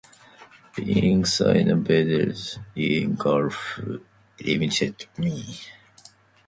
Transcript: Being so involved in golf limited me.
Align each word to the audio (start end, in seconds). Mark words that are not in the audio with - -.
Being 0.75 1.25
so 1.25 1.51
involved 1.51 2.57
in 2.75 3.13
golf 3.13 3.79
limited 4.43 5.05
me. 5.19 5.43